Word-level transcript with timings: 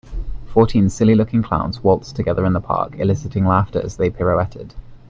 Fourteen 0.47 0.89
silly 0.89 1.13
looking 1.13 1.43
clowns 1.43 1.83
waltzed 1.83 2.15
together 2.15 2.43
in 2.43 2.53
the 2.53 2.59
park 2.59 2.95
eliciting 2.97 3.45
laughter 3.45 3.79
as 3.79 3.97
they 3.97 4.09
pirouetted. 4.09 4.73